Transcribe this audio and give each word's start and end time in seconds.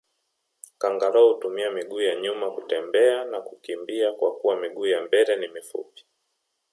Kangaroo 0.77 1.33
hutumia 1.33 1.71
miguu 1.71 2.01
ya 2.01 2.15
nyuma 2.15 2.51
kutembea 2.51 3.25
na 3.25 3.41
kukimbia 3.41 4.11
kwakuwa 4.11 4.55
miguu 4.59 4.85
ya 4.85 5.01
mbele 5.03 5.35
ni 5.35 5.47
mifupi 5.47 6.05